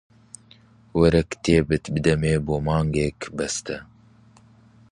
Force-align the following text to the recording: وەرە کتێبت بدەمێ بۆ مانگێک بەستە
وەرە 0.99 1.21
کتێبت 1.31 1.83
بدەمێ 1.93 2.35
بۆ 2.45 2.55
مانگێک 2.67 3.19
بەستە 3.37 3.77